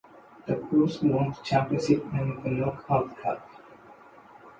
The 0.47 0.55
Gulls 0.55 1.03
won 1.03 1.29
the 1.29 1.37
Championship 1.43 2.03
and 2.13 2.41
the 2.43 2.49
Knockout 2.49 3.15
Cup. 3.19 3.47